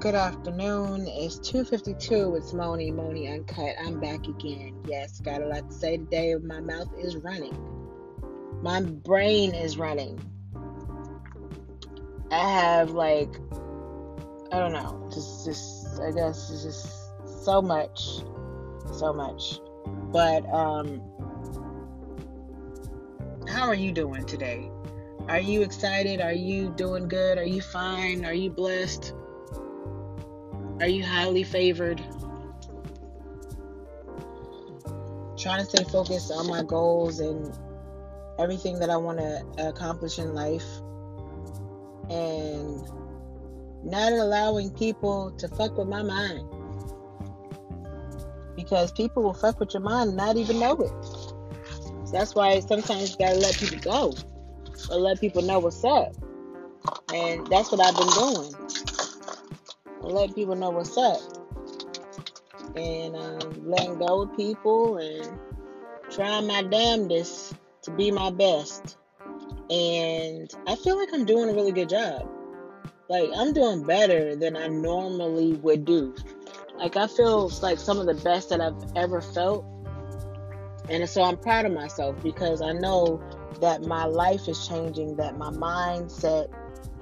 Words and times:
Good 0.00 0.14
afternoon. 0.14 1.08
It's 1.08 1.40
2:52. 1.40 2.36
It's 2.36 2.52
Moni, 2.52 2.92
Moni 2.92 3.26
Uncut. 3.26 3.74
I'm 3.84 3.98
back 3.98 4.28
again. 4.28 4.80
Yes, 4.86 5.18
got 5.18 5.42
a 5.42 5.46
lot 5.46 5.68
to 5.68 5.74
say 5.74 5.96
today. 5.96 6.36
My 6.36 6.60
mouth 6.60 6.88
is 6.96 7.16
running. 7.16 7.58
My 8.62 8.80
brain 8.80 9.56
is 9.56 9.76
running. 9.76 10.20
I 12.30 12.48
have 12.48 12.92
like 12.92 13.40
I 14.52 14.60
don't 14.60 14.72
know, 14.72 15.10
just 15.12 15.44
just 15.44 16.00
I 16.00 16.12
guess 16.12 16.48
it's 16.48 16.62
just 16.62 17.44
so 17.44 17.60
much, 17.60 18.20
so 18.92 19.12
much. 19.12 19.58
But 20.12 20.48
um, 20.54 21.02
how 23.48 23.66
are 23.66 23.74
you 23.74 23.90
doing 23.90 24.24
today? 24.26 24.70
Are 25.26 25.40
you 25.40 25.62
excited? 25.62 26.20
Are 26.20 26.32
you 26.32 26.70
doing 26.76 27.08
good? 27.08 27.36
Are 27.36 27.44
you 27.44 27.60
fine? 27.60 28.24
Are 28.24 28.32
you 28.32 28.50
blessed? 28.50 29.12
Are 30.80 30.86
you 30.86 31.04
highly 31.04 31.42
favored? 31.42 32.00
Trying 35.36 35.60
to 35.60 35.64
stay 35.64 35.84
focused 35.84 36.30
on 36.30 36.46
my 36.48 36.62
goals 36.62 37.18
and 37.20 37.52
everything 38.38 38.78
that 38.78 38.88
I 38.88 38.96
want 38.96 39.18
to 39.18 39.44
accomplish 39.68 40.18
in 40.18 40.34
life 40.34 40.66
and 42.10 42.88
not 43.84 44.12
allowing 44.12 44.70
people 44.70 45.32
to 45.38 45.48
fuck 45.48 45.76
with 45.76 45.88
my 45.88 46.02
mind. 46.02 46.48
Because 48.56 48.92
people 48.92 49.22
will 49.22 49.34
fuck 49.34 49.58
with 49.60 49.74
your 49.74 49.82
mind 49.82 50.08
and 50.08 50.16
not 50.16 50.36
even 50.36 50.60
know 50.60 50.74
it. 50.74 52.12
That's 52.12 52.34
why 52.34 52.60
sometimes 52.60 53.12
you 53.12 53.16
gotta 53.18 53.38
let 53.38 53.56
people 53.56 53.78
go 53.80 54.14
or 54.90 54.98
let 54.98 55.20
people 55.20 55.42
know 55.42 55.58
what's 55.58 55.84
up. 55.84 56.12
And 57.12 57.46
that's 57.48 57.70
what 57.70 57.80
I've 57.84 57.96
been 57.96 58.08
doing. 58.10 58.54
Let 60.00 60.34
people 60.34 60.56
know 60.56 60.70
what's 60.70 60.96
up. 60.96 61.20
And 62.76 63.16
um, 63.16 63.68
letting 63.68 63.98
go 63.98 64.22
of 64.22 64.36
people 64.36 64.98
and 64.98 65.38
trying 66.10 66.46
my 66.46 66.62
damnedest 66.62 67.54
to 67.82 67.90
be 67.90 68.10
my 68.10 68.30
best. 68.30 68.96
And 69.70 70.50
I 70.66 70.76
feel 70.76 70.98
like 70.98 71.08
I'm 71.12 71.24
doing 71.24 71.50
a 71.50 71.52
really 71.52 71.72
good 71.72 71.88
job. 71.88 72.28
Like, 73.08 73.30
I'm 73.36 73.52
doing 73.52 73.84
better 73.84 74.36
than 74.36 74.56
I 74.56 74.68
normally 74.68 75.54
would 75.54 75.84
do. 75.84 76.14
Like, 76.76 76.96
I 76.96 77.06
feel 77.06 77.48
like 77.62 77.78
some 77.78 77.98
of 77.98 78.06
the 78.06 78.22
best 78.22 78.50
that 78.50 78.60
I've 78.60 78.76
ever 78.96 79.20
felt. 79.20 79.64
And 80.88 81.08
so 81.08 81.22
I'm 81.22 81.36
proud 81.36 81.66
of 81.66 81.72
myself 81.72 82.22
because 82.22 82.62
I 82.62 82.72
know 82.72 83.22
that 83.60 83.82
my 83.82 84.04
life 84.04 84.48
is 84.48 84.68
changing, 84.68 85.16
that 85.16 85.36
my 85.36 85.50
mindset 85.50 86.48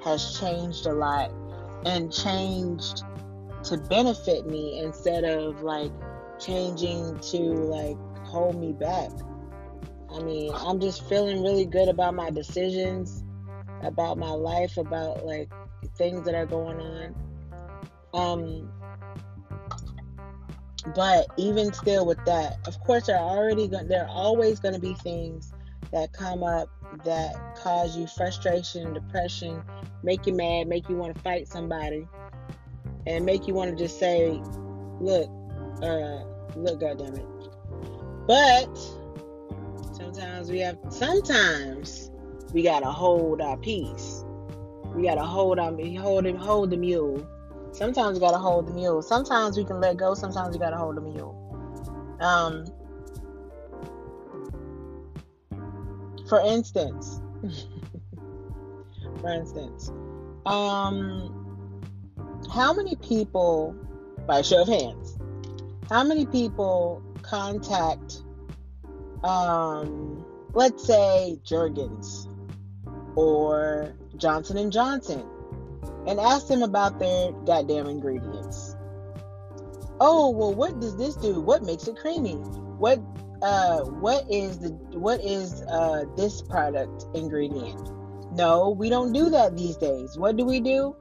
has 0.02 0.38
changed 0.40 0.86
a 0.86 0.92
lot 0.92 1.30
and 1.84 2.12
changed 2.12 3.04
to 3.64 3.76
benefit 3.76 4.46
me 4.46 4.80
instead 4.80 5.24
of 5.24 5.62
like 5.62 5.90
changing 6.38 7.18
to 7.20 7.38
like 7.38 7.96
hold 8.24 8.58
me 8.58 8.72
back. 8.72 9.10
I 10.14 10.20
mean, 10.20 10.52
I'm 10.54 10.80
just 10.80 11.08
feeling 11.08 11.42
really 11.42 11.66
good 11.66 11.88
about 11.88 12.14
my 12.14 12.30
decisions, 12.30 13.24
about 13.82 14.18
my 14.18 14.30
life, 14.30 14.76
about 14.76 15.24
like 15.24 15.50
things 15.96 16.24
that 16.24 16.34
are 16.34 16.46
going 16.46 16.80
on. 16.80 17.14
Um, 18.14 18.72
but 20.94 21.26
even 21.36 21.72
still, 21.72 22.06
with 22.06 22.24
that, 22.26 22.58
of 22.66 22.78
course, 22.80 23.06
there 23.06 23.16
are 23.16 23.36
already 23.36 23.66
go- 23.66 23.84
there 23.84 24.04
are 24.04 24.10
always 24.10 24.60
going 24.60 24.74
to 24.74 24.80
be 24.80 24.94
things 24.94 25.52
that 25.92 26.12
come 26.12 26.42
up 26.42 26.68
that 27.04 27.56
cause 27.56 27.96
you 27.96 28.06
frustration 28.06 28.92
depression, 28.92 29.62
make 30.02 30.26
you 30.26 30.34
mad, 30.34 30.68
make 30.68 30.88
you 30.88 30.96
want 30.96 31.14
to 31.14 31.20
fight 31.22 31.48
somebody, 31.48 32.06
and 33.06 33.24
make 33.24 33.46
you 33.46 33.54
want 33.54 33.70
to 33.70 33.76
just 33.76 33.98
say, 33.98 34.40
"Look, 35.00 35.30
uh, 35.82 36.24
look, 36.56 36.80
goddamn 36.80 37.14
it." 37.14 37.26
But 38.26 38.76
sometimes 39.92 40.50
we 40.50 40.60
have, 40.60 40.78
sometimes 40.88 42.10
we 42.52 42.62
gotta 42.62 42.90
hold 42.90 43.40
our 43.40 43.56
peace. 43.56 44.24
We 44.94 45.02
gotta 45.02 45.22
hold 45.22 45.58
on, 45.58 45.78
hold 45.96 46.26
him, 46.26 46.36
hold 46.36 46.70
the 46.70 46.76
mule. 46.76 47.26
Sometimes 47.72 48.14
we 48.14 48.20
gotta 48.20 48.38
hold 48.38 48.66
the 48.66 48.72
mule. 48.72 49.02
Sometimes 49.02 49.58
we 49.58 49.64
can 49.64 49.80
let 49.80 49.98
go. 49.98 50.14
Sometimes 50.14 50.54
we 50.54 50.58
gotta 50.58 50.76
hold 50.76 50.96
the 50.96 51.02
mule. 51.02 52.16
Um, 52.20 52.64
for 56.28 56.40
instance, 56.40 57.20
for 59.20 59.30
instance, 59.30 59.90
um, 60.44 61.32
how 62.52 62.72
many 62.72 62.96
people, 62.96 63.74
by 64.26 64.42
show 64.42 64.62
of 64.62 64.68
hands, 64.68 65.18
how 65.88 66.04
many 66.04 66.26
people 66.26 67.02
contact, 67.22 68.22
um, 69.24 70.24
let's 70.52 70.86
say 70.86 71.38
Jergens 71.44 72.28
or 73.14 73.94
Johnson 74.16 74.58
and 74.58 74.72
Johnson 74.72 75.24
and 76.06 76.20
ask 76.20 76.48
them 76.48 76.62
about 76.62 76.98
their 76.98 77.32
goddamn 77.44 77.86
ingredients? 77.86 78.76
Oh, 80.00 80.30
well, 80.30 80.54
what 80.54 80.78
does 80.80 80.96
this 80.96 81.16
do? 81.16 81.40
What 81.40 81.62
makes 81.62 81.88
it 81.88 81.96
creamy? 81.96 82.34
What 82.34 83.00
uh, 83.46 83.84
what 83.84 84.24
is 84.28 84.58
the 84.58 84.70
what 84.98 85.20
is 85.22 85.62
uh, 85.70 86.04
this 86.16 86.42
product 86.42 87.04
ingredient? 87.14 87.92
No, 88.32 88.70
we 88.70 88.90
don't 88.90 89.12
do 89.12 89.30
that 89.30 89.56
these 89.56 89.76
days. 89.76 90.18
What 90.18 90.36
do 90.36 90.44
we 90.44 90.58
do? 90.58 90.96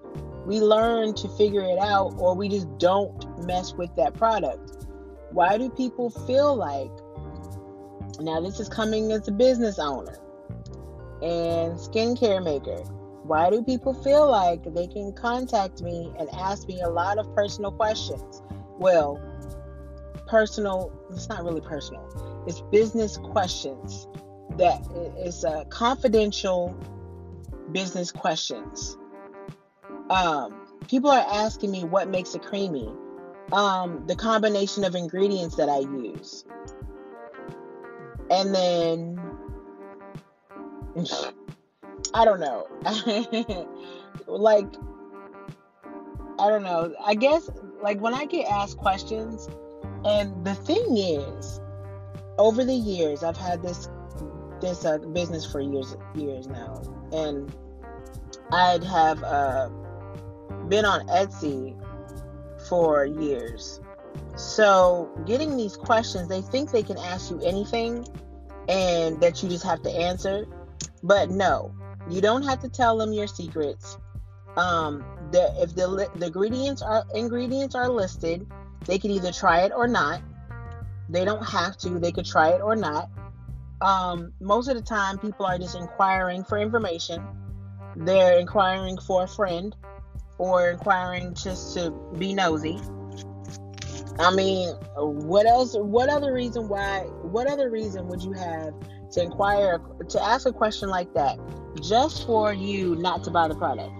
We 0.45 0.59
learn 0.59 1.15
to 1.15 1.27
figure 1.29 1.63
it 1.63 1.79
out, 1.79 2.13
or 2.19 2.35
we 2.35 2.47
just 2.47 2.67
don't 2.77 3.17
mess 3.47 3.73
with 3.73 3.95
that 3.95 4.13
product. 4.13 4.85
Why 5.31 5.57
do 5.57 5.71
people 5.71 6.11
feel 6.11 6.55
like? 6.55 6.91
Now, 8.19 8.39
this 8.41 8.59
is 8.59 8.69
coming 8.69 9.11
as 9.11 9.27
a 9.27 9.31
business 9.31 9.79
owner 9.79 10.17
and 11.23 11.73
skincare 11.79 12.43
maker. 12.43 12.77
Why 13.23 13.49
do 13.49 13.63
people 13.63 13.95
feel 13.95 14.29
like 14.29 14.63
they 14.71 14.85
can 14.85 15.13
contact 15.13 15.81
me 15.81 16.13
and 16.19 16.29
ask 16.29 16.67
me 16.67 16.81
a 16.81 16.89
lot 16.89 17.17
of 17.17 17.33
personal 17.33 17.71
questions? 17.71 18.43
Well, 18.77 19.19
personal, 20.27 20.91
it's 21.11 21.27
not 21.27 21.43
really 21.43 21.61
personal, 21.61 22.07
it's 22.47 22.61
business 22.71 23.17
questions 23.17 24.07
that 24.57 24.85
is 25.17 25.43
uh, 25.43 25.65
confidential 25.65 26.75
business 27.71 28.11
questions. 28.11 28.97
Um, 30.09 30.55
people 30.87 31.09
are 31.09 31.25
asking 31.31 31.71
me 31.71 31.83
what 31.83 32.09
makes 32.09 32.35
it 32.35 32.43
creamy, 32.43 32.91
um, 33.51 34.05
the 34.07 34.15
combination 34.15 34.83
of 34.83 34.95
ingredients 34.95 35.55
that 35.55 35.69
I 35.69 35.79
use, 35.79 36.45
and 38.29 38.53
then 38.53 39.19
I 42.13 42.23
don't 42.23 42.39
know. 42.39 42.67
like, 44.27 44.67
I 46.39 46.49
don't 46.49 46.63
know. 46.63 46.93
I 47.03 47.15
guess, 47.15 47.49
like, 47.81 47.99
when 47.99 48.13
I 48.13 48.25
get 48.25 48.47
asked 48.49 48.77
questions, 48.77 49.49
and 50.05 50.45
the 50.45 50.55
thing 50.55 50.97
is, 50.97 51.59
over 52.37 52.63
the 52.63 52.73
years, 52.73 53.23
I've 53.23 53.37
had 53.37 53.61
this 53.61 53.89
this 54.61 54.85
uh, 54.85 54.97
business 54.97 55.45
for 55.49 55.59
years 55.59 55.95
years 56.15 56.47
now, 56.47 56.81
and 57.11 57.53
I'd 58.51 58.83
have 58.83 59.23
uh, 59.23 59.69
been 60.69 60.85
on 60.85 61.07
Etsy 61.07 61.75
for 62.67 63.05
years. 63.05 63.81
So, 64.35 65.09
getting 65.25 65.55
these 65.55 65.77
questions, 65.77 66.27
they 66.27 66.41
think 66.41 66.71
they 66.71 66.83
can 66.83 66.97
ask 66.97 67.31
you 67.31 67.39
anything, 67.41 68.07
and 68.67 69.19
that 69.21 69.41
you 69.43 69.49
just 69.49 69.63
have 69.63 69.81
to 69.83 69.91
answer. 69.91 70.45
But 71.03 71.29
no, 71.29 71.73
you 72.09 72.21
don't 72.21 72.43
have 72.43 72.59
to 72.61 72.69
tell 72.69 72.97
them 72.97 73.13
your 73.13 73.27
secrets. 73.27 73.97
Um, 74.57 75.03
the, 75.31 75.53
if 75.61 75.75
the, 75.75 76.09
the 76.15 76.27
ingredients 76.27 76.81
are 76.81 77.03
ingredients 77.13 77.75
are 77.75 77.89
listed, 77.89 78.47
they 78.85 78.97
can 78.97 79.11
either 79.11 79.31
try 79.31 79.61
it 79.61 79.71
or 79.75 79.87
not. 79.87 80.21
They 81.09 81.25
don't 81.25 81.43
have 81.43 81.77
to. 81.77 81.99
They 81.99 82.11
could 82.11 82.25
try 82.25 82.49
it 82.49 82.61
or 82.61 82.75
not. 82.75 83.09
Um, 83.81 84.31
most 84.39 84.67
of 84.69 84.75
the 84.75 84.81
time, 84.81 85.17
people 85.17 85.45
are 85.45 85.57
just 85.57 85.75
inquiring 85.75 86.43
for 86.43 86.57
information. 86.57 87.23
They're 87.95 88.39
inquiring 88.39 88.97
for 88.97 89.23
a 89.23 89.27
friend 89.27 89.75
or 90.37 90.71
inquiring 90.71 91.33
just 91.33 91.75
to 91.75 91.91
be 92.17 92.33
nosy. 92.33 92.79
I 94.17 94.33
mean, 94.33 94.69
what 94.95 95.45
else? 95.45 95.75
What 95.77 96.09
other 96.09 96.33
reason 96.33 96.69
why? 96.69 97.01
What 97.21 97.47
other 97.47 97.69
reason 97.69 98.07
would 98.07 98.23
you 98.23 98.31
have 98.33 98.73
to 99.11 99.21
inquire, 99.21 99.79
to 100.09 100.23
ask 100.23 100.47
a 100.47 100.53
question 100.53 100.89
like 100.89 101.13
that, 101.13 101.37
just 101.81 102.25
for 102.25 102.53
you 102.53 102.95
not 102.95 103.23
to 103.25 103.31
buy 103.31 103.47
the 103.47 103.55
product? 103.55 103.91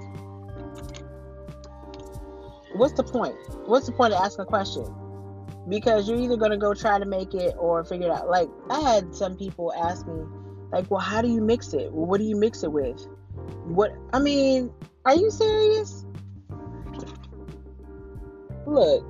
What's 2.75 2.93
the 2.93 3.03
point? 3.03 3.35
What's 3.65 3.85
the 3.85 3.91
point 3.91 4.13
of 4.13 4.21
asking 4.21 4.43
a 4.43 4.45
question? 4.45 4.85
Because 5.67 6.07
you're 6.07 6.19
either 6.19 6.37
gonna 6.37 6.57
go 6.57 6.73
try 6.73 6.99
to 6.99 7.05
make 7.05 7.33
it 7.33 7.55
or 7.57 7.83
figure 7.83 8.07
it 8.07 8.11
out. 8.11 8.29
Like 8.29 8.49
I 8.69 8.79
had 8.81 9.15
some 9.15 9.35
people 9.35 9.73
ask 9.73 10.05
me, 10.07 10.23
like, 10.71 10.89
"Well, 10.91 10.99
how 10.99 11.21
do 11.21 11.27
you 11.27 11.41
mix 11.41 11.73
it? 11.73 11.91
What 11.91 12.19
do 12.19 12.23
you 12.23 12.35
mix 12.35 12.63
it 12.63 12.71
with? 12.71 13.07
What? 13.65 13.91
I 14.13 14.19
mean, 14.19 14.71
are 15.05 15.15
you 15.15 15.31
serious? 15.31 16.05
look, 18.65 19.05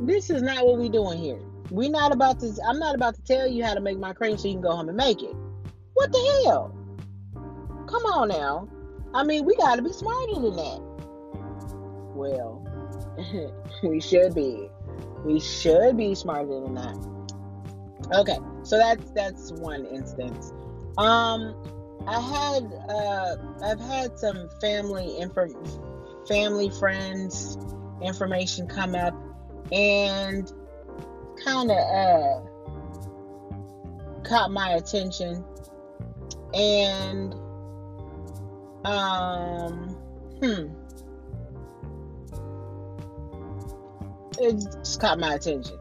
this 0.00 0.30
is 0.30 0.42
not 0.42 0.66
what 0.66 0.78
we're 0.78 0.90
doing 0.90 1.18
here. 1.18 1.40
We're 1.70 1.90
not 1.90 2.12
about 2.12 2.40
to. 2.40 2.52
I'm 2.66 2.78
not 2.78 2.94
about 2.94 3.14
to 3.14 3.22
tell 3.22 3.46
you 3.46 3.64
how 3.64 3.74
to 3.74 3.80
make 3.80 3.98
my 3.98 4.12
cream 4.12 4.36
so 4.36 4.48
you 4.48 4.54
can 4.54 4.62
go 4.62 4.74
home 4.74 4.88
and 4.88 4.96
make 4.96 5.22
it. 5.22 5.34
What 5.94 6.12
the 6.12 6.42
hell? 6.44 6.76
Come 7.86 8.04
on 8.06 8.28
now. 8.28 8.68
I 9.14 9.24
mean, 9.24 9.44
we 9.44 9.56
got 9.56 9.76
to 9.76 9.82
be 9.82 9.92
smarter 9.92 10.34
than 10.34 10.56
that. 10.56 10.80
Well, 12.14 12.66
we 13.82 14.00
should 14.00 14.34
be. 14.34 14.68
We 15.24 15.40
should 15.40 15.96
be 15.96 16.14
smarter 16.14 16.60
than 16.60 16.74
that. 16.74 16.96
Okay, 18.12 18.38
so 18.62 18.76
that's 18.76 19.10
that's 19.12 19.52
one 19.52 19.86
instance. 19.86 20.52
Um, 20.98 21.54
I 22.06 22.20
had 22.20 22.72
uh, 22.88 23.36
I've 23.62 23.80
had 23.80 24.18
some 24.18 24.48
family 24.60 25.16
info, 25.18 25.46
family 26.26 26.70
friends 26.70 27.56
information 28.02 28.66
come 28.66 28.94
up, 28.94 29.14
and 29.70 30.52
kind 31.44 31.70
of 31.70 31.78
uh 31.78 32.40
caught 34.24 34.50
my 34.50 34.70
attention, 34.70 35.44
and 36.54 37.34
um, 38.84 39.96
hmm. 40.40 40.81
It 44.42 44.56
just 44.56 45.00
caught 45.00 45.20
my 45.20 45.34
attention. 45.34 45.78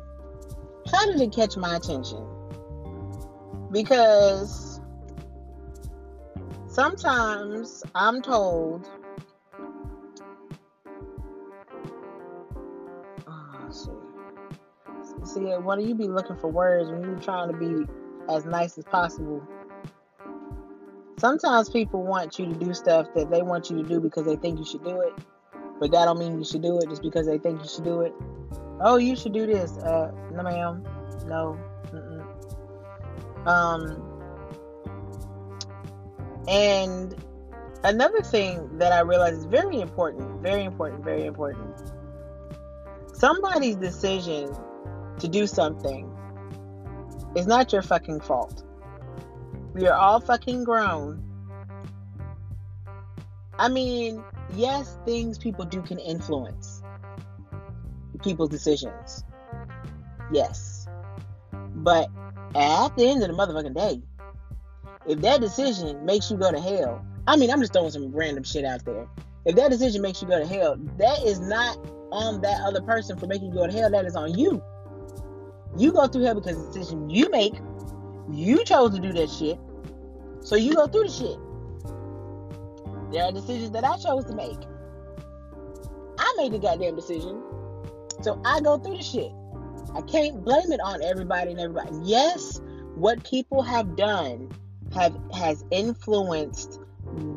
How 0.91 1.07
did 1.07 1.19
it 1.19 1.33
catch 1.33 1.57
my 1.57 1.77
attention? 1.77 2.23
Because 3.71 4.79
sometimes 6.67 7.83
I'm 7.95 8.21
told, 8.21 8.87
oh, 13.27 13.71
see, 13.71 13.89
see, 15.23 15.39
why 15.39 15.77
do 15.77 15.81
you 15.83 15.95
be 15.95 16.07
looking 16.07 16.37
for 16.37 16.51
words 16.51 16.91
when 16.91 17.01
you're 17.01 17.17
trying 17.17 17.51
to 17.51 17.57
be 17.57 17.91
as 18.29 18.45
nice 18.45 18.77
as 18.77 18.85
possible? 18.85 19.41
Sometimes 21.17 21.67
people 21.67 22.03
want 22.03 22.37
you 22.37 22.45
to 22.45 22.53
do 22.53 22.75
stuff 22.75 23.07
that 23.15 23.31
they 23.31 23.41
want 23.41 23.71
you 23.71 23.77
to 23.81 23.89
do 23.89 23.99
because 23.99 24.25
they 24.25 24.35
think 24.35 24.59
you 24.59 24.65
should 24.65 24.83
do 24.83 25.01
it, 25.01 25.13
but 25.81 25.89
that 25.89 26.05
don't 26.05 26.19
mean 26.19 26.37
you 26.37 26.45
should 26.45 26.61
do 26.61 26.77
it 26.77 26.87
just 26.89 27.01
because 27.01 27.25
they 27.25 27.39
think 27.39 27.59
you 27.59 27.67
should 27.67 27.83
do 27.83 28.01
it. 28.01 28.13
Oh, 28.81 28.97
you 28.97 29.15
should 29.15 29.33
do 29.33 29.47
this. 29.47 29.79
Uh, 29.79 30.11
no, 30.31 30.43
ma'am. 30.43 30.83
No. 31.25 31.59
Mm-mm. 31.87 33.47
Um, 33.47 33.97
and 36.47 37.15
another 37.83 38.21
thing 38.21 38.77
that 38.77 38.93
I 38.93 38.99
realize 38.99 39.33
is 39.33 39.45
very 39.45 39.81
important, 39.81 40.43
very 40.43 40.65
important, 40.65 41.03
very 41.03 41.25
important. 41.25 41.81
Somebody's 43.13 43.75
decision 43.75 44.55
to 45.17 45.27
do 45.27 45.47
something 45.47 46.15
is 47.35 47.47
not 47.47 47.73
your 47.73 47.81
fucking 47.81 48.19
fault. 48.19 48.63
We 49.73 49.87
are 49.87 49.97
all 49.97 50.19
fucking 50.19 50.63
grown. 50.63 51.23
I 53.57 53.67
mean, 53.67 54.23
yes, 54.55 54.97
things 55.05 55.37
people 55.37 55.65
do 55.65 55.81
can 55.81 55.99
influence 55.99 56.81
people's 58.23 58.49
decisions. 58.49 59.23
Yes. 60.31 60.87
But 61.51 62.09
at 62.55 62.95
the 62.95 63.09
end 63.09 63.23
of 63.23 63.29
the 63.29 63.35
motherfucking 63.35 63.75
day, 63.75 64.01
if 65.07 65.19
that 65.21 65.41
decision 65.41 66.05
makes 66.05 66.29
you 66.29 66.37
go 66.37 66.51
to 66.51 66.59
hell, 66.59 67.03
I 67.27 67.35
mean, 67.35 67.49
I'm 67.49 67.59
just 67.59 67.73
throwing 67.73 67.91
some 67.91 68.11
random 68.11 68.43
shit 68.43 68.65
out 68.65 68.85
there. 68.85 69.07
If 69.45 69.55
that 69.55 69.71
decision 69.71 70.01
makes 70.01 70.21
you 70.21 70.27
go 70.27 70.39
to 70.39 70.45
hell, 70.45 70.75
that 70.97 71.23
is 71.23 71.39
not 71.39 71.77
on 72.11 72.41
that 72.41 72.61
other 72.61 72.81
person 72.81 73.17
for 73.17 73.25
making 73.25 73.49
you 73.49 73.53
go 73.53 73.67
to 73.67 73.73
hell. 73.73 73.89
That 73.89 74.05
is 74.05 74.15
on 74.15 74.37
you. 74.37 74.63
You 75.77 75.91
go 75.91 76.07
through 76.07 76.23
hell 76.23 76.35
because 76.35 76.57
the 76.57 76.67
decision 76.67 77.09
you 77.09 77.29
make 77.29 77.55
you 78.31 78.63
chose 78.63 78.93
to 78.93 79.01
do 79.01 79.13
that 79.13 79.29
shit. 79.29 79.59
So 80.41 80.55
you 80.55 80.75
go 80.75 80.87
through 80.87 81.03
the 81.03 81.09
shit. 81.09 81.37
There 83.11 83.23
are 83.23 83.31
decisions 83.31 83.71
that 83.71 83.83
I 83.83 83.97
chose 83.97 84.25
to 84.25 84.35
make. 84.35 84.59
I 86.17 86.33
made 86.37 86.53
the 86.53 86.59
goddamn 86.59 86.95
decision. 86.95 87.41
So 88.21 88.41
I 88.45 88.61
go 88.61 88.77
through 88.77 88.97
the 88.97 89.03
shit. 89.03 89.31
I 89.95 90.01
can't 90.01 90.43
blame 90.43 90.71
it 90.71 90.79
on 90.79 91.01
everybody 91.03 91.51
and 91.51 91.59
everybody. 91.59 91.89
Yes, 92.03 92.61
what 92.95 93.23
people 93.23 93.61
have 93.63 93.95
done 93.95 94.49
have 94.93 95.17
has 95.33 95.65
influenced 95.71 96.79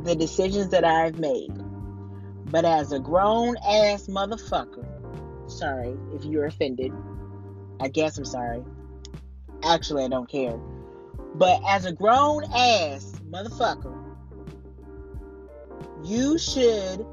the 0.02 0.14
decisions 0.14 0.70
that 0.70 0.84
I've 0.84 1.18
made. 1.18 1.52
But 2.50 2.64
as 2.64 2.92
a 2.92 3.00
grown 3.00 3.56
ass 3.56 4.06
motherfucker, 4.06 4.86
sorry 5.50 5.96
if 6.14 6.24
you're 6.24 6.44
offended. 6.44 6.92
I 7.80 7.88
guess 7.88 8.16
I'm 8.18 8.24
sorry. 8.24 8.62
Actually, 9.64 10.04
I 10.04 10.08
don't 10.08 10.28
care. 10.28 10.56
But 11.34 11.60
as 11.66 11.84
a 11.84 11.92
grown 11.92 12.44
ass 12.44 13.12
motherfucker, 13.28 14.03
you 16.04 16.38
should 16.38 17.06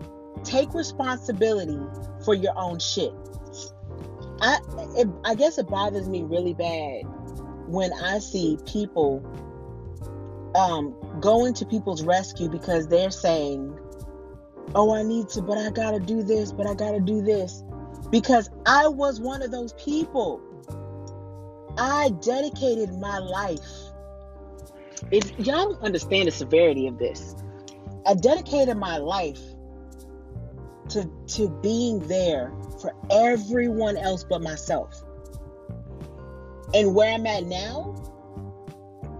take 0.43 0.73
responsibility 0.73 1.79
for 2.23 2.33
your 2.33 2.53
own 2.57 2.79
shit. 2.79 3.13
I 4.41 4.59
it, 4.97 5.07
I 5.23 5.35
guess 5.35 5.57
it 5.57 5.67
bothers 5.67 6.09
me 6.09 6.23
really 6.23 6.53
bad 6.53 7.03
when 7.67 7.91
I 7.93 8.19
see 8.19 8.57
people 8.65 9.23
um, 10.55 10.95
going 11.19 11.53
to 11.55 11.65
people's 11.65 12.03
rescue 12.03 12.49
because 12.49 12.87
they're 12.87 13.11
saying, 13.11 13.77
"Oh, 14.75 14.93
I 14.93 15.03
need 15.03 15.29
to, 15.29 15.41
but 15.41 15.57
I 15.57 15.69
gotta 15.69 15.99
do 15.99 16.23
this, 16.23 16.51
but 16.51 16.67
I 16.67 16.73
gotta 16.73 16.99
do 16.99 17.21
this," 17.21 17.63
because 18.09 18.49
I 18.65 18.87
was 18.87 19.19
one 19.19 19.41
of 19.41 19.51
those 19.51 19.73
people. 19.73 20.41
I 21.77 22.09
dedicated 22.21 22.93
my 22.99 23.19
life 23.19 23.91
if 25.09 25.31
y'all 25.39 25.71
don't 25.71 25.81
understand 25.81 26.27
the 26.27 26.31
severity 26.31 26.87
of 26.87 26.97
this, 26.97 27.35
I 28.05 28.15
dedicated 28.15 28.77
my 28.77 28.97
life 28.97 29.41
to 30.89 31.09
to 31.27 31.49
being 31.61 31.99
there 32.07 32.51
for 32.81 32.93
everyone 33.09 33.97
else 33.97 34.23
but 34.23 34.41
myself. 34.41 35.03
And 36.73 36.95
where 36.95 37.13
I'm 37.13 37.25
at 37.27 37.45
now, 37.45 37.95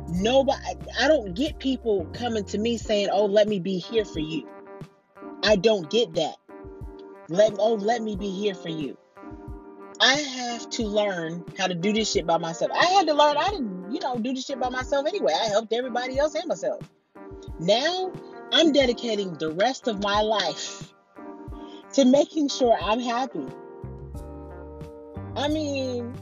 nobody 0.07 0.59
I 1.00 1.07
don't 1.07 1.33
get 1.33 1.59
people 1.59 2.05
coming 2.13 2.43
to 2.45 2.57
me 2.57 2.77
saying, 2.77 3.09
"Oh, 3.11 3.25
let 3.25 3.47
me 3.47 3.59
be 3.59 3.77
here 3.77 4.05
for 4.05 4.19
you." 4.19 4.47
I 5.43 5.55
don't 5.55 5.89
get 5.89 6.13
that. 6.15 6.35
Let 7.29 7.55
oh, 7.57 7.75
let 7.75 8.01
me 8.01 8.15
be 8.15 8.29
here 8.29 8.55
for 8.55 8.69
you. 8.69 8.97
I 10.00 10.15
have 10.15 10.69
to 10.71 10.83
learn 10.83 11.45
how 11.57 11.67
to 11.67 11.75
do 11.75 11.93
this 11.93 12.11
shit 12.11 12.25
by 12.25 12.38
myself. 12.38 12.71
I 12.73 12.85
had 12.85 13.07
to 13.07 13.13
learn, 13.13 13.38
I 13.38 13.50
didn't, 13.51 13.91
you 13.91 14.00
know, 14.00 14.17
do 14.17 14.33
this 14.33 14.45
shit 14.45 14.59
by 14.59 14.69
myself 14.69 15.05
anyway. 15.07 15.33
I 15.39 15.45
helped 15.45 15.71
everybody 15.73 16.17
else 16.17 16.33
and 16.33 16.47
myself. 16.47 16.81
Now 17.59 18.11
I'm 18.51 18.74
dedicating 18.74 19.36
the 19.36 19.51
rest 19.51 19.88
of 19.88 20.03
my 20.03 20.22
life 20.22 20.93
to 21.93 22.05
making 22.05 22.50
sure 22.50 22.77
I'm 22.81 23.00
happy. 23.00 23.46
I 25.36 25.48
mean, 25.48 26.13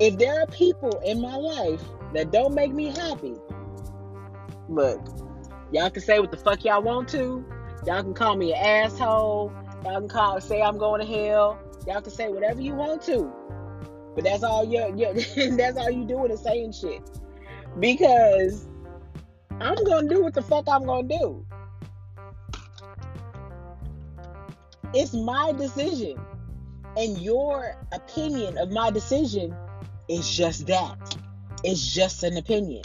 if 0.00 0.16
there 0.16 0.40
are 0.40 0.46
people 0.46 1.00
in 1.04 1.20
my 1.20 1.36
life 1.36 1.82
that 2.14 2.32
don't 2.32 2.54
make 2.54 2.72
me 2.72 2.86
happy, 2.86 3.34
look, 4.68 5.00
y'all 5.70 5.90
can 5.90 6.02
say 6.02 6.18
what 6.20 6.30
the 6.30 6.38
fuck 6.38 6.64
y'all 6.64 6.82
want 6.82 7.08
to. 7.10 7.44
Y'all 7.86 8.02
can 8.02 8.14
call 8.14 8.36
me 8.36 8.54
an 8.54 8.64
asshole. 8.84 9.52
Y'all 9.84 10.00
can 10.00 10.08
call 10.08 10.40
say 10.40 10.62
I'm 10.62 10.78
going 10.78 11.06
to 11.06 11.06
hell. 11.06 11.58
Y'all 11.86 12.00
can 12.00 12.12
say 12.12 12.28
whatever 12.28 12.60
you 12.60 12.74
want 12.74 13.02
to, 13.02 13.30
but 14.14 14.24
that's 14.24 14.42
all 14.42 14.64
you 14.64 14.78
that's 15.56 15.76
all 15.76 15.90
you 15.90 16.06
doing 16.06 16.30
is 16.30 16.40
saying 16.40 16.72
shit. 16.72 17.02
Because 17.78 18.68
I'm 19.62 19.84
gonna 19.84 20.08
do 20.08 20.22
what 20.22 20.34
the 20.34 20.42
fuck 20.42 20.64
I'm 20.68 20.84
gonna 20.84 21.08
do. 21.08 21.46
It's 24.92 25.14
my 25.14 25.52
decision, 25.52 26.20
and 26.96 27.16
your 27.18 27.76
opinion 27.92 28.58
of 28.58 28.72
my 28.72 28.90
decision 28.90 29.54
is 30.08 30.28
just 30.28 30.66
that. 30.66 31.16
It's 31.62 31.94
just 31.94 32.24
an 32.24 32.36
opinion, 32.36 32.82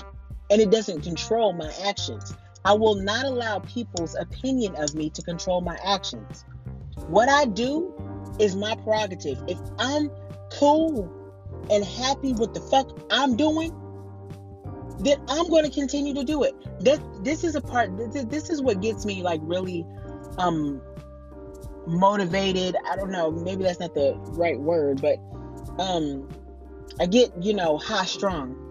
and 0.52 0.62
it 0.62 0.70
doesn't 0.70 1.02
control 1.02 1.52
my 1.52 1.72
actions. 1.84 2.34
I 2.64 2.74
will 2.74 2.96
not 2.96 3.26
allow 3.26 3.60
people's 3.60 4.16
opinion 4.16 4.76
of 4.76 4.94
me 4.94 5.10
to 5.12 5.22
control 5.24 5.62
my 5.62 5.78
actions. 5.84 6.46
What 7.08 7.28
I 7.28 7.46
do 7.46 7.92
is 8.40 8.56
my 8.56 8.76
prerogative. 8.76 9.42
If 9.48 9.58
I'm 9.80 10.12
cool 10.52 11.12
and 11.72 11.84
happy 11.84 12.34
with 12.34 12.54
the 12.54 12.62
fuck 12.62 12.88
I'm 13.10 13.36
doing, 13.36 13.72
then 15.00 15.22
I'm 15.28 15.50
going 15.50 15.64
to 15.64 15.70
continue 15.70 16.14
to 16.14 16.24
do 16.24 16.44
it. 16.44 16.56
This 16.80 17.00
this 17.22 17.44
is 17.44 17.56
a 17.56 17.62
part. 17.62 17.96
This, 17.98 18.26
this 18.26 18.50
is 18.50 18.62
what 18.62 18.82
gets 18.82 19.06
me 19.06 19.22
like 19.22 19.42
really 19.44 19.86
um 20.38 20.82
motivated. 21.86 22.76
I 22.90 22.96
don't 22.96 23.12
know. 23.12 23.32
Maybe 23.32 23.64
that's 23.64 23.80
not 23.80 23.94
the 23.94 24.16
right 24.32 24.60
word, 24.60 25.02
but 25.02 25.20
um 25.80 26.28
I 27.00 27.06
get 27.06 27.32
you 27.42 27.54
know 27.54 27.78
high 27.78 28.06
strong. 28.06 28.64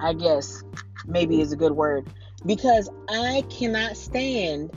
I 0.00 0.12
guess 0.14 0.62
maybe 1.06 1.40
is 1.40 1.52
a 1.52 1.56
good 1.56 1.72
word 1.72 2.08
because 2.46 2.90
I 3.08 3.44
cannot 3.50 3.96
stand 3.96 4.70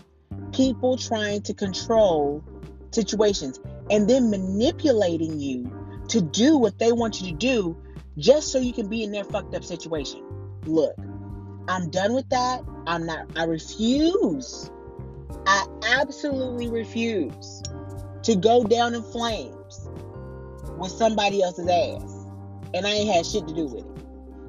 people 0.54 0.98
trying 0.98 1.42
to 1.44 1.54
control 1.54 2.44
situations 2.92 3.60
and 3.90 4.10
then 4.10 4.30
manipulating 4.30 5.40
you 5.40 5.72
to 6.10 6.22
do 6.22 6.58
what 6.58 6.78
they 6.80 6.92
want 6.92 7.22
you 7.22 7.32
to 7.32 7.36
do 7.36 7.78
just 8.18 8.52
so 8.52 8.60
you 8.60 8.74
can 8.74 8.88
be 8.88 9.04
in 9.04 9.12
their 9.12 9.24
fucked 9.24 9.56
up 9.56 9.64
situation. 9.64 10.24
Look, 10.66 10.96
I'm 11.68 11.90
done 11.90 12.14
with 12.14 12.30
that. 12.30 12.62
I'm 12.88 13.06
not, 13.06 13.28
I 13.36 13.44
refuse. 13.44 14.70
I 15.46 15.66
absolutely 16.00 16.70
refuse 16.70 17.62
to 18.24 18.36
go 18.36 18.64
down 18.64 18.94
in 18.94 19.04
flames 19.04 19.90
with 20.78 20.92
somebody 20.92 21.42
else's 21.42 21.68
ass. 21.68 22.26
And 22.74 22.88
I 22.88 22.90
ain't 22.92 23.14
had 23.14 23.26
shit 23.26 23.48
to 23.48 23.54
do 23.54 23.66
with 23.66 23.86
it. 23.86 23.94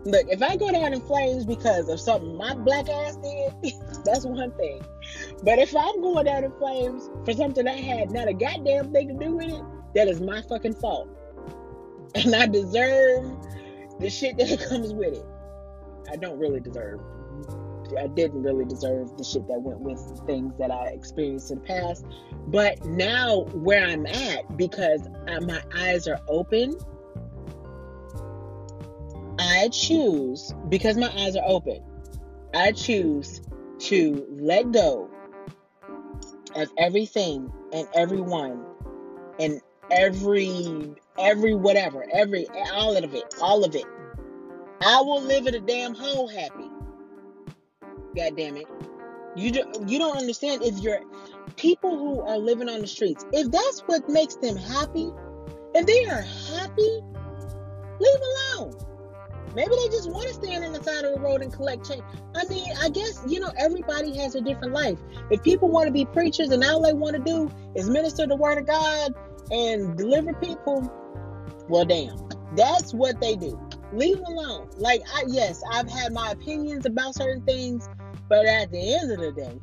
Look, 0.06 0.26
if 0.28 0.42
I 0.42 0.56
go 0.56 0.70
down 0.70 0.92
in 0.92 1.00
flames 1.00 1.46
because 1.46 1.88
of 1.88 1.98
something 1.98 2.36
my 2.36 2.54
black 2.54 2.88
ass 2.88 3.16
did, 3.16 3.72
that's 4.04 4.24
one 4.24 4.52
thing. 4.52 4.82
But 5.42 5.58
if 5.58 5.74
I'm 5.74 6.00
going 6.00 6.26
down 6.26 6.44
in 6.44 6.52
flames 6.52 7.08
for 7.24 7.32
something 7.32 7.66
I 7.66 7.76
had 7.76 8.10
not 8.10 8.28
a 8.28 8.34
goddamn 8.34 8.92
thing 8.92 9.08
to 9.08 9.14
do 9.14 9.36
with 9.36 9.50
it, 9.50 9.62
that 9.94 10.08
is 10.08 10.20
my 10.20 10.42
fucking 10.42 10.74
fault. 10.74 11.08
And 12.14 12.34
I 12.34 12.46
deserve 12.46 13.36
the 13.98 14.10
shit 14.10 14.36
that 14.36 14.60
comes 14.68 14.92
with 14.92 15.14
it. 15.14 15.26
I 16.10 16.16
don't 16.16 16.38
really 16.38 16.60
deserve. 16.60 17.00
I 17.98 18.06
didn't 18.08 18.42
really 18.42 18.64
deserve 18.64 19.16
the 19.16 19.24
shit 19.24 19.46
that 19.48 19.60
went 19.60 19.80
with 19.80 20.00
things 20.26 20.54
that 20.58 20.70
I 20.70 20.86
experienced 20.88 21.50
in 21.50 21.58
the 21.58 21.64
past. 21.64 22.04
But 22.46 22.84
now, 22.84 23.42
where 23.52 23.84
I'm 23.84 24.06
at, 24.06 24.56
because 24.56 25.06
my 25.42 25.62
eyes 25.76 26.08
are 26.08 26.20
open 26.28 26.74
I 29.38 29.68
choose, 29.68 30.54
because 30.68 30.96
my 30.96 31.10
eyes 31.16 31.36
are 31.36 31.44
open, 31.44 31.82
I 32.54 32.72
choose 32.72 33.42
to 33.80 34.26
let 34.30 34.72
go 34.72 35.10
of 36.54 36.70
everything 36.78 37.52
and 37.72 37.88
everyone 37.94 38.64
and 39.40 39.60
every 39.90 40.94
every 41.18 41.54
whatever, 41.54 42.04
every 42.12 42.46
all 42.72 42.96
of 42.96 43.14
it, 43.14 43.34
all 43.40 43.64
of 43.64 43.74
it. 43.74 43.84
I 44.80 45.00
will 45.00 45.22
live 45.22 45.46
in 45.46 45.54
a 45.54 45.60
damn 45.60 45.94
hole 45.94 46.28
happy. 46.28 46.70
God 48.16 48.36
damn 48.36 48.56
it. 48.56 48.66
You 49.36 49.50
do, 49.50 49.64
you 49.86 49.98
don't 49.98 50.16
understand 50.16 50.62
if 50.62 50.78
you're 50.78 51.00
people 51.56 51.96
who 51.96 52.20
are 52.20 52.38
living 52.38 52.68
on 52.68 52.80
the 52.80 52.86
streets, 52.86 53.24
if 53.32 53.50
that's 53.50 53.80
what 53.86 54.08
makes 54.08 54.36
them 54.36 54.56
happy, 54.56 55.10
if 55.74 55.86
they 55.86 56.04
are 56.06 56.22
happy, 56.22 57.00
leave 58.00 58.20
alone. 58.56 58.78
Maybe 59.54 59.70
they 59.70 59.88
just 59.88 60.10
want 60.10 60.28
to 60.28 60.34
stand 60.34 60.64
on 60.64 60.72
the 60.72 60.82
side 60.82 61.04
of 61.04 61.14
the 61.14 61.20
road 61.20 61.42
and 61.42 61.52
collect 61.52 61.88
change. 61.88 62.02
I 62.34 62.44
mean, 62.46 62.66
I 62.80 62.88
guess, 62.88 63.22
you 63.26 63.38
know, 63.38 63.52
everybody 63.56 64.16
has 64.18 64.34
a 64.34 64.40
different 64.40 64.74
life. 64.74 64.98
If 65.30 65.42
people 65.42 65.68
want 65.68 65.86
to 65.86 65.92
be 65.92 66.04
preachers 66.06 66.50
and 66.50 66.62
all 66.64 66.82
they 66.82 66.92
want 66.92 67.16
to 67.16 67.22
do 67.22 67.50
is 67.76 67.88
minister 67.88 68.26
the 68.26 68.36
word 68.36 68.58
of 68.58 68.66
God 68.66 69.14
and 69.50 69.96
deliver 69.96 70.34
people, 70.34 70.92
well, 71.68 71.84
damn, 71.84 72.28
that's 72.56 72.92
what 72.92 73.20
they 73.20 73.36
do. 73.36 73.60
Leave 73.94 74.16
them 74.16 74.26
alone. 74.26 74.68
Like, 74.78 75.02
I, 75.14 75.24
yes, 75.28 75.62
I've 75.70 75.88
had 75.88 76.12
my 76.12 76.30
opinions 76.30 76.86
about 76.86 77.14
certain 77.14 77.42
things, 77.42 77.88
but 78.28 78.46
at 78.46 78.70
the 78.70 78.94
end 78.94 79.12
of 79.12 79.18
the 79.18 79.32
day, 79.32 79.60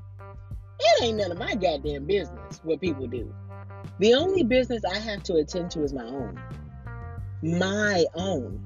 it 0.79 1.03
ain't 1.03 1.17
none 1.17 1.31
of 1.31 1.37
my 1.37 1.55
goddamn 1.55 2.05
business 2.05 2.61
what 2.63 2.81
people 2.81 3.07
do. 3.07 3.33
The 3.99 4.15
only 4.15 4.43
business 4.43 4.83
I 4.83 4.97
have 4.97 5.23
to 5.23 5.35
attend 5.35 5.71
to 5.71 5.83
is 5.83 5.93
my 5.93 6.05
own. 6.05 6.39
My 7.43 8.05
own 8.15 8.61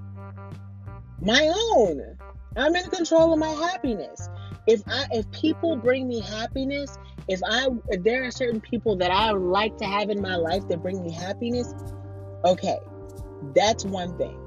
my 1.21 1.51
own. 1.73 2.17
I'm 2.55 2.75
in 2.75 2.89
control 2.89 3.33
of 3.33 3.39
my 3.39 3.49
happiness. 3.49 4.29
If 4.67 4.81
I 4.87 5.05
if 5.11 5.29
people 5.31 5.75
bring 5.77 6.07
me 6.07 6.21
happiness, 6.21 6.97
if 7.27 7.41
I 7.45 7.67
if 7.89 8.03
there 8.03 8.25
are 8.25 8.31
certain 8.31 8.61
people 8.61 8.95
that 8.97 9.11
I 9.11 9.31
like 9.31 9.77
to 9.77 9.85
have 9.85 10.09
in 10.09 10.21
my 10.21 10.35
life 10.35 10.67
that 10.69 10.81
bring 10.81 11.03
me 11.03 11.11
happiness, 11.11 11.73
okay. 12.43 12.77
That's 13.53 13.85
one 13.85 14.17
thing. 14.17 14.37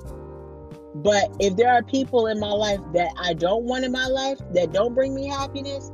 But 0.95 1.30
if 1.38 1.57
there 1.57 1.68
are 1.73 1.83
people 1.83 2.26
in 2.26 2.40
my 2.40 2.50
life 2.50 2.80
that 2.95 3.11
I 3.21 3.35
don't 3.35 3.64
want 3.64 3.85
in 3.85 3.92
my 3.92 4.07
life 4.07 4.38
that 4.54 4.73
don't 4.73 4.95
bring 4.95 5.14
me 5.14 5.28
happiness, 5.28 5.90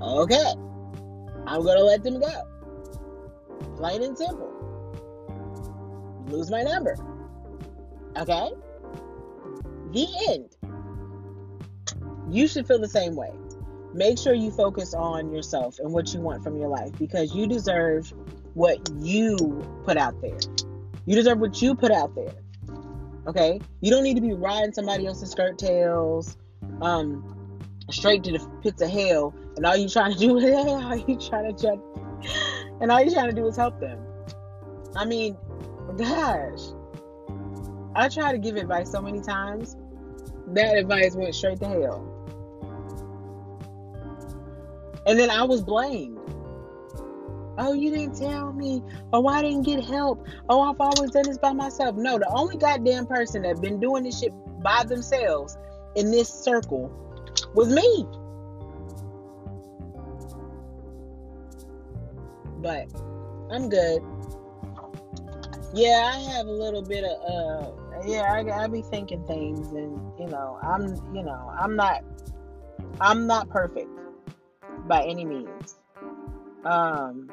okay. 0.00 0.52
I'm 1.46 1.62
going 1.62 1.78
to 1.78 1.84
let 1.84 2.02
them 2.02 2.20
go. 2.20 2.42
Plain 3.76 4.02
and 4.02 4.16
simple. 4.16 4.50
Lose 6.28 6.50
my 6.50 6.62
number. 6.62 6.96
Okay? 8.16 8.50
The 9.92 10.06
end. 10.28 10.56
You 12.30 12.48
should 12.48 12.66
feel 12.66 12.80
the 12.80 12.88
same 12.88 13.14
way. 13.14 13.32
Make 13.92 14.18
sure 14.18 14.34
you 14.34 14.50
focus 14.50 14.94
on 14.94 15.32
yourself 15.32 15.78
and 15.78 15.92
what 15.92 16.12
you 16.12 16.20
want 16.20 16.42
from 16.42 16.56
your 16.56 16.68
life 16.68 16.90
because 16.98 17.34
you 17.34 17.46
deserve 17.46 18.12
what 18.54 18.78
you 18.96 19.36
put 19.84 19.96
out 19.96 20.20
there. 20.20 20.38
You 21.06 21.14
deserve 21.14 21.38
what 21.38 21.60
you 21.60 21.74
put 21.74 21.92
out 21.92 22.14
there. 22.14 22.34
Okay? 23.26 23.60
You 23.80 23.90
don't 23.90 24.04
need 24.04 24.14
to 24.14 24.20
be 24.20 24.32
riding 24.32 24.72
somebody 24.72 25.06
else's 25.06 25.30
skirt 25.30 25.58
tails 25.58 26.36
um, 26.82 27.60
straight 27.90 28.24
to 28.24 28.32
the 28.32 28.46
pits 28.62 28.82
of 28.82 28.90
hell 28.90 29.34
and 29.56 29.64
all 29.66 29.76
you 29.76 29.88
trying 29.88 30.12
to 30.12 30.18
do 30.18 30.38
is 30.38 30.54
all 30.54 30.96
you 30.96 31.18
trying 31.18 31.54
to 31.54 31.62
judge 31.62 31.80
and 32.80 32.90
all 32.90 33.00
you 33.02 33.10
trying 33.10 33.28
to 33.28 33.34
do 33.34 33.46
is 33.46 33.56
help 33.56 33.80
them. 33.80 33.98
I 34.96 35.04
mean, 35.04 35.36
gosh. 35.96 36.60
I 37.94 38.08
try 38.08 38.32
to 38.32 38.38
give 38.38 38.56
advice 38.56 38.90
so 38.90 39.00
many 39.00 39.20
times 39.20 39.76
that 40.48 40.76
advice 40.76 41.14
went 41.14 41.34
straight 41.34 41.60
to 41.60 41.68
hell. 41.68 42.10
And 45.06 45.18
then 45.18 45.30
I 45.30 45.44
was 45.44 45.62
blamed. 45.62 46.13
Oh, 47.58 47.72
you 47.72 47.90
didn't 47.90 48.18
tell 48.18 48.52
me. 48.52 48.82
Oh, 49.12 49.26
I 49.26 49.42
didn't 49.42 49.62
get 49.62 49.84
help. 49.84 50.26
Oh, 50.48 50.62
I've 50.62 50.80
always 50.80 51.10
done 51.10 51.24
this 51.26 51.38
by 51.38 51.52
myself. 51.52 51.96
No, 51.96 52.18
the 52.18 52.28
only 52.30 52.56
goddamn 52.56 53.06
person 53.06 53.42
that 53.42 53.60
been 53.60 53.80
doing 53.80 54.04
this 54.04 54.18
shit 54.20 54.32
by 54.62 54.84
themselves 54.84 55.56
in 55.96 56.10
this 56.10 56.28
circle 56.28 56.90
was 57.54 57.68
me. 57.68 58.06
But 62.60 62.88
I'm 63.50 63.68
good. 63.68 64.02
Yeah, 65.74 66.12
I 66.14 66.18
have 66.36 66.46
a 66.46 66.52
little 66.52 66.82
bit 66.82 67.04
of 67.04 67.20
uh 67.20 67.84
yeah, 68.06 68.22
I, 68.22 68.64
I 68.64 68.66
be 68.66 68.82
thinking 68.82 69.24
things, 69.26 69.72
and 69.72 69.98
you 70.18 70.26
know, 70.26 70.58
I'm, 70.62 70.94
you 71.14 71.22
know, 71.22 71.52
I'm 71.58 71.76
not, 71.76 72.02
I'm 73.00 73.26
not 73.26 73.48
perfect 73.48 73.88
by 74.86 75.04
any 75.04 75.24
means. 75.24 75.76
Um, 76.64 77.30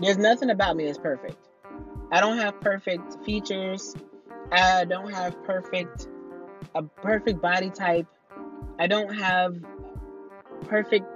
there's 0.00 0.18
nothing 0.18 0.50
about 0.50 0.76
me 0.76 0.86
that's 0.86 0.98
perfect. 0.98 1.48
I 2.10 2.20
don't 2.20 2.38
have 2.38 2.60
perfect 2.60 3.24
features. 3.24 3.94
I 4.50 4.84
don't 4.84 5.10
have 5.12 5.42
perfect, 5.44 6.08
a 6.74 6.82
perfect 6.82 7.40
body 7.40 7.70
type. 7.70 8.06
I 8.78 8.86
don't 8.86 9.14
have 9.14 9.56
perfect 10.68 11.06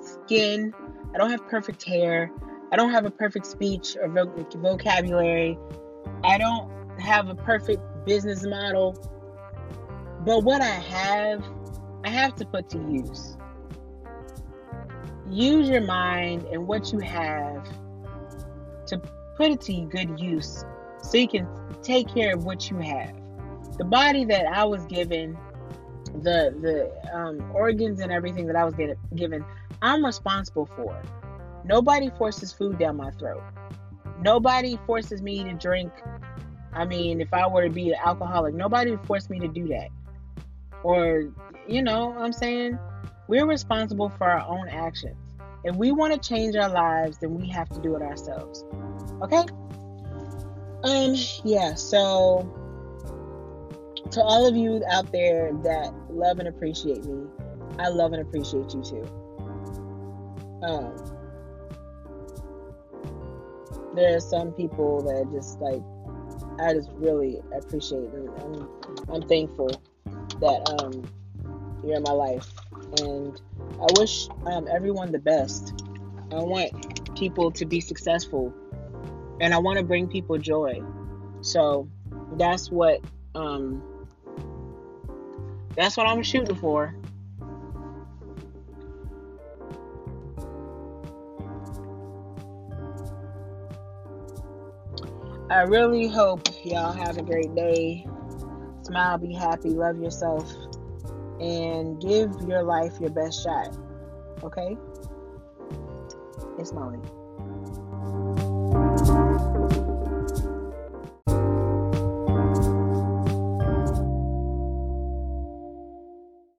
skin. 0.00 0.72
I 1.14 1.18
don't 1.18 1.30
have 1.30 1.46
perfect 1.48 1.82
hair. 1.82 2.30
I 2.72 2.76
don't 2.76 2.90
have 2.90 3.04
a 3.04 3.10
perfect 3.10 3.46
speech 3.46 3.96
or 4.00 4.08
vocabulary. 4.08 5.58
I 6.22 6.38
don't 6.38 6.70
have 7.00 7.28
a 7.28 7.34
perfect 7.34 7.82
business 8.04 8.44
model. 8.44 8.92
But 10.24 10.44
what 10.44 10.60
I 10.60 10.66
have, 10.66 11.44
I 12.04 12.10
have 12.10 12.34
to 12.36 12.46
put 12.46 12.68
to 12.70 12.78
use. 12.78 13.36
Use 15.28 15.68
your 15.68 15.82
mind 15.82 16.44
and 16.44 16.66
what 16.66 16.92
you 16.92 16.98
have 17.00 17.66
to 18.86 18.98
put 19.36 19.50
it 19.50 19.60
to 19.62 19.72
good 19.86 20.18
use 20.18 20.64
so 21.02 21.18
you 21.18 21.28
can 21.28 21.48
take 21.82 22.08
care 22.12 22.34
of 22.34 22.44
what 22.44 22.70
you 22.70 22.78
have. 22.78 23.14
The 23.78 23.84
body 23.84 24.24
that 24.26 24.46
I 24.46 24.64
was 24.64 24.84
given, 24.86 25.36
the 26.22 26.54
the 26.60 27.16
um, 27.16 27.50
organs 27.52 28.00
and 28.00 28.12
everything 28.12 28.46
that 28.46 28.56
I 28.56 28.64
was 28.64 28.74
get, 28.74 28.96
given, 29.14 29.44
I'm 29.82 30.04
responsible 30.04 30.66
for. 30.76 31.00
Nobody 31.64 32.10
forces 32.18 32.52
food 32.52 32.78
down 32.78 32.96
my 32.96 33.10
throat. 33.12 33.42
Nobody 34.20 34.78
forces 34.86 35.22
me 35.22 35.42
to 35.44 35.54
drink 35.54 35.92
I 36.74 36.84
mean, 36.84 37.20
if 37.20 37.32
I 37.32 37.46
were 37.46 37.62
to 37.62 37.70
be 37.70 37.90
an 37.90 37.98
alcoholic, 38.04 38.54
nobody 38.54 38.90
would 38.90 39.06
force 39.06 39.30
me 39.30 39.38
to 39.40 39.48
do 39.48 39.68
that. 39.68 39.88
Or, 40.82 41.30
you 41.68 41.82
know, 41.82 42.14
I'm 42.18 42.32
saying 42.32 42.78
we're 43.28 43.46
responsible 43.46 44.10
for 44.10 44.24
our 44.24 44.46
own 44.46 44.68
actions. 44.68 45.16
If 45.64 45.74
we 45.76 45.92
want 45.92 46.12
to 46.12 46.28
change 46.28 46.56
our 46.56 46.68
lives, 46.68 47.18
then 47.18 47.34
we 47.34 47.48
have 47.48 47.68
to 47.70 47.80
do 47.80 47.96
it 47.96 48.02
ourselves. 48.02 48.64
Okay? 49.22 49.44
Um, 50.84 51.14
yeah, 51.44 51.74
so 51.74 52.46
to 54.10 54.22
all 54.22 54.46
of 54.46 54.54
you 54.54 54.82
out 54.90 55.10
there 55.10 55.52
that 55.64 55.94
love 56.10 56.38
and 56.38 56.48
appreciate 56.48 57.04
me, 57.04 57.26
I 57.78 57.88
love 57.88 58.12
and 58.12 58.22
appreciate 58.22 58.74
you 58.74 58.82
too. 58.82 59.04
Um, 60.62 60.94
there 63.94 64.16
are 64.16 64.20
some 64.20 64.52
people 64.52 65.02
that 65.02 65.32
just 65.32 65.60
like 65.60 65.82
I 66.60 66.74
just 66.74 66.90
really 66.94 67.40
appreciate 67.56 68.10
and 68.12 68.28
I'm, 68.40 68.68
I'm 69.12 69.22
thankful 69.22 69.70
that 70.40 70.82
um, 70.82 71.02
you're 71.84 71.96
in 71.96 72.02
my 72.02 72.12
life, 72.12 72.50
and 73.00 73.40
I 73.80 73.86
wish 73.98 74.28
um, 74.46 74.66
everyone 74.68 75.12
the 75.12 75.18
best. 75.18 75.74
I 76.32 76.36
want 76.36 77.16
people 77.16 77.50
to 77.52 77.64
be 77.64 77.80
successful 77.80 78.52
and 79.40 79.52
I 79.52 79.58
want 79.58 79.78
to 79.78 79.84
bring 79.84 80.08
people 80.08 80.38
joy. 80.38 80.82
So 81.40 81.88
that's 82.36 82.70
what 82.70 83.00
um 83.34 83.82
that's 85.76 85.96
what 85.96 86.06
I'm 86.06 86.22
shooting 86.22 86.56
for. 86.56 86.94
I 95.50 95.62
really 95.62 96.08
hope 96.08 96.48
y'all 96.64 96.92
have 96.92 97.18
a 97.18 97.22
great 97.22 97.54
day. 97.54 98.06
Smile, 98.82 99.18
be 99.18 99.32
happy, 99.32 99.70
love 99.70 100.00
yourself, 100.00 100.52
and 101.40 102.00
give 102.00 102.30
your 102.48 102.62
life 102.62 103.00
your 103.00 103.10
best 103.10 103.42
shot. 103.42 103.76
Okay? 104.42 104.76
It's 106.58 106.72
Molly. 106.72 106.98